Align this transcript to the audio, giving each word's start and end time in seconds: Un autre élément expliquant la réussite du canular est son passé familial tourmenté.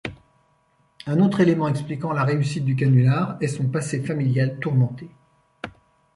Un 1.05 1.19
autre 1.19 1.41
élément 1.41 1.67
expliquant 1.67 2.11
la 2.11 2.23
réussite 2.23 2.65
du 2.65 2.75
canular 2.75 3.37
est 3.39 3.47
son 3.47 3.69
passé 3.69 4.01
familial 4.01 4.57
tourmenté. 4.59 5.11